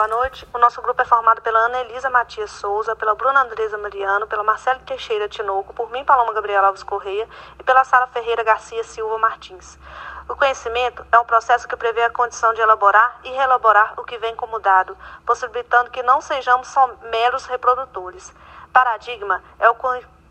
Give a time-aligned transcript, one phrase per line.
[0.00, 0.48] boa noite.
[0.54, 4.42] O nosso grupo é formado pela Ana Elisa Matias Souza, pela Bruna Andresa Mariano, pela
[4.42, 7.28] Marcela Teixeira Tinoco, por mim, Paloma Gabriela Alves Correia
[7.58, 9.78] e pela Sara Ferreira Garcia Silva Martins.
[10.26, 14.16] O conhecimento é um processo que prevê a condição de elaborar e reelaborar o que
[14.16, 14.96] vem como dado,
[15.26, 18.32] possibilitando que não sejamos só meros reprodutores.
[18.72, 19.76] Paradigma é o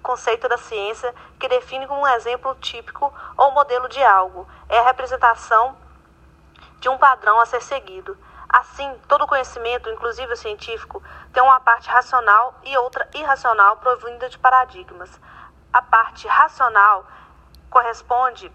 [0.01, 4.47] conceito da ciência que define como um exemplo típico ou modelo de algo.
[4.67, 5.77] É a representação
[6.79, 8.17] de um padrão a ser seguido.
[8.49, 14.39] Assim, todo conhecimento, inclusive o científico, tem uma parte racional e outra irracional provinda de
[14.39, 15.21] paradigmas.
[15.71, 17.05] A parte racional
[17.69, 18.51] corresponde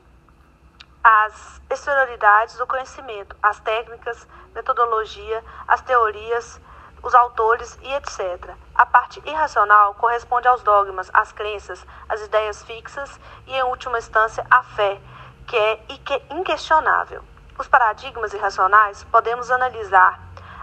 [1.02, 6.60] às exterioridades do conhecimento, às técnicas, metodologia, às teorias,
[7.00, 8.52] os autores e etc.
[8.74, 14.44] A parte irracional corresponde aos dogmas, às crenças, às ideias fixas e, em última instância,
[14.50, 15.00] à fé,
[15.46, 15.86] que é
[16.30, 17.22] inquestionável.
[17.56, 20.18] Os paradigmas irracionais podemos analisar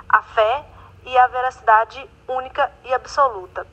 [0.10, 0.66] a fé
[1.04, 3.66] e a veracidade única e absoluta.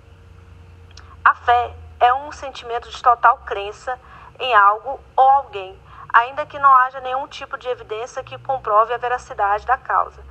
[1.25, 3.99] A fé é um sentimento de total crença
[4.39, 5.77] em algo ou alguém,
[6.13, 10.23] ainda que não haja nenhum tipo de evidência que comprove a veracidade da causa.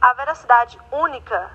[0.00, 1.52] A veracidade única,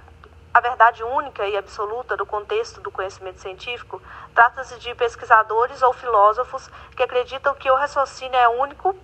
[0.53, 4.01] a verdade única e absoluta do contexto do conhecimento científico,
[4.33, 8.95] trata-se de pesquisadores ou filósofos que acreditam que o raciocínio é único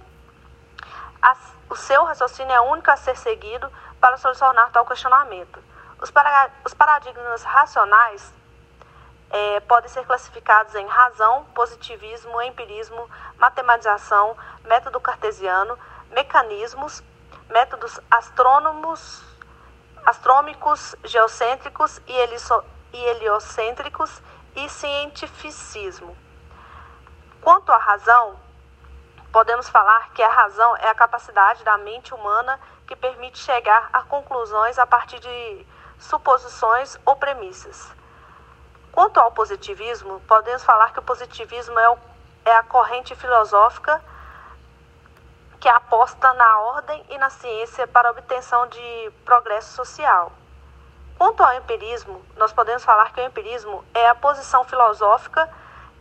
[1.69, 5.61] o seu raciocínio é único a ser seguido para solucionar tal questionamento.
[6.01, 8.33] Os, para, os paradigmas racionais
[9.29, 15.77] é, podem ser classificados em razão, positivismo, empirismo, matematização, método cartesiano,
[16.11, 17.03] mecanismos,
[17.49, 19.23] métodos astrônomos,
[20.05, 24.21] astrômicos, geocêntricos e, heliso, e heliocêntricos
[24.55, 26.15] e cientificismo.
[27.41, 28.39] Quanto à razão,
[29.31, 34.01] Podemos falar que a razão é a capacidade da mente humana que permite chegar a
[34.03, 35.65] conclusões a partir de
[35.99, 37.91] suposições ou premissas.
[38.91, 41.97] Quanto ao positivismo, podemos falar que o positivismo é, o,
[42.45, 44.01] é a corrente filosófica
[45.59, 50.31] que aposta na ordem e na ciência para a obtenção de progresso social.
[51.17, 55.49] Quanto ao empirismo, nós podemos falar que o empirismo é a posição filosófica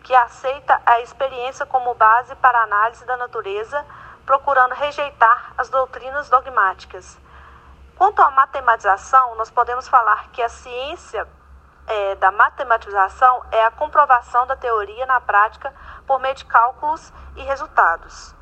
[0.06, 3.84] que aceita a experiência como base para a análise da natureza,
[4.25, 7.19] procurando rejeitar as doutrinas dogmáticas.
[7.97, 11.27] Quanto à matematização, nós podemos falar que a ciência
[11.89, 15.75] é, da matematização é a comprovação da teoria na prática
[16.06, 18.33] por meio de cálculos e resultados.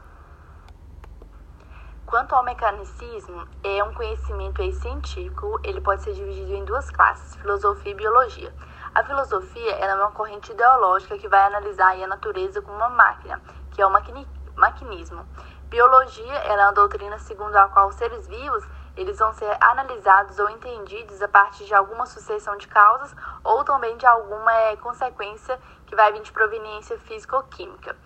[2.04, 7.92] Quanto ao mecanicismo, é um conhecimento científico, ele pode ser dividido em duas classes, filosofia
[7.92, 8.54] e biologia.
[8.94, 13.82] A filosofia é uma corrente ideológica que vai analisar a natureza como uma máquina, que
[13.82, 14.24] é o maquini
[14.54, 15.26] maquinismo.
[15.64, 18.64] Biologia é uma doutrina segundo a qual os seres vivos
[18.96, 23.12] eles vão ser analisados ou entendidos a partir de alguma sucessão de causas
[23.42, 27.96] ou também de alguma é, consequência que vai vir de proveniência físico-química.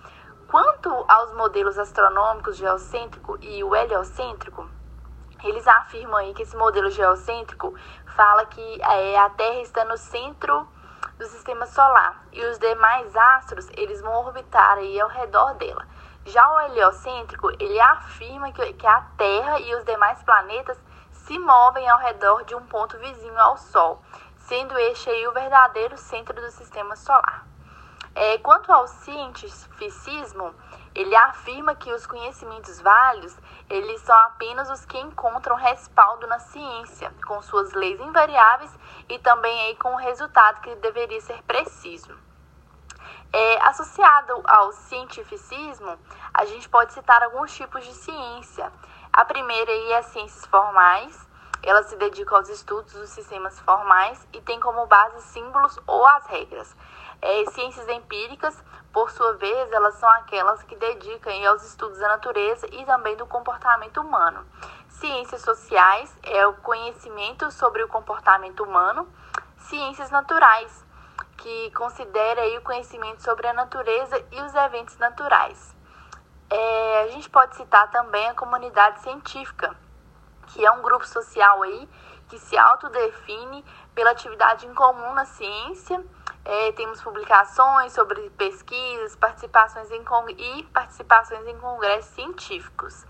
[0.47, 4.67] Quanto aos modelos astronômicos geocêntrico e o heliocêntrico,
[5.45, 7.75] eles afirmam aí que esse modelo geocêntrico
[8.17, 10.67] fala que é, a Terra está no centro
[11.19, 15.87] do sistema solar e os demais astros eles vão orbitar aí ao redor dela.
[16.25, 20.79] Já o heliocêntrico, ele afirma que, que a Terra e os demais planetas
[21.11, 24.01] se movem ao redor de um ponto vizinho ao Sol,
[24.37, 27.47] sendo este aí o verdadeiro centro do sistema solar.
[28.15, 30.55] É, quanto ao cientificismo,
[30.99, 33.37] ele afirma que os conhecimentos válidos,
[33.71, 38.77] eles são apenas os que encontram respaldo na ciência, com suas leis invariáveis
[39.09, 42.19] e também aí com o resultado que deveria ser preciso.
[43.33, 45.97] É, associado ao cientificismo,
[46.35, 48.73] a gente pode citar alguns tipos de ciência.
[49.13, 51.29] A primeira aí é ciências formais,
[51.63, 56.27] ela se dedica aos estudos dos sistemas formais e tem como base símbolos ou as
[56.27, 56.77] regras.
[57.21, 58.63] É, ciências empíricas,
[58.93, 63.27] por sua vez, elas são aquelas que dedicam aos estudos da natureza e também do
[63.27, 64.47] comportamento humano.
[64.89, 69.09] Ciências sociais é o conhecimento sobre o comportamento humano.
[69.59, 70.85] Ciências naturais,
[71.37, 75.77] que considera aí o conhecimento sobre a natureza e os eventos naturais.
[76.51, 79.77] É, a gente pode citar também a comunidade científica,
[80.49, 81.89] que é um grupo social aí
[82.29, 83.65] que se autodefine
[83.95, 86.05] pela atividade em comum na ciência
[86.45, 90.03] é, temos publicações sobre pesquisas, participações em
[90.39, 93.07] e participações em congressos científicos.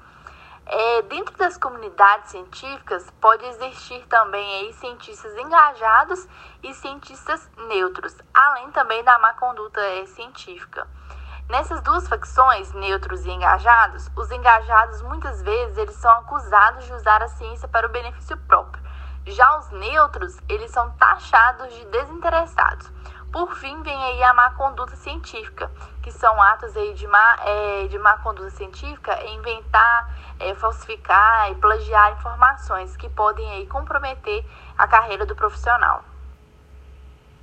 [0.71, 6.29] É, dentro das comunidades científicas, pode existir também aí cientistas engajados
[6.63, 10.87] e cientistas neutros, além também da má conduta é, científica.
[11.49, 17.23] Nessas duas facções, neutros e engajados, os engajados muitas vezes eles são acusados de usar
[17.23, 18.83] a ciência para o benefício próprio
[19.25, 22.93] Já os neutros, eles são taxados de desinteressados.
[23.31, 25.71] Por fim, vem aí a má conduta científica,
[26.03, 30.09] que são atos aí de má, é, de má conduta científica, inventar,
[30.41, 34.47] é, falsificar e plagiar informações que podem aí comprometer
[34.79, 36.03] a carreira do profissional.